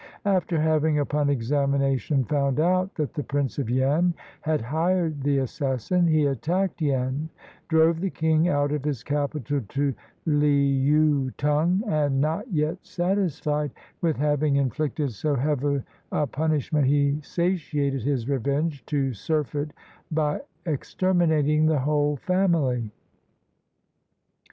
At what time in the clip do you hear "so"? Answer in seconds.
15.11-15.35